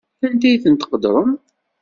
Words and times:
Anda 0.25 0.45
ay 0.49 0.57
ten-tqeddrem? 0.63 1.31